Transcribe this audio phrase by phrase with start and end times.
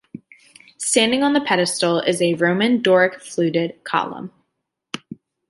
[0.79, 4.31] Standing on the pedestal is a Roman Doric fluted column.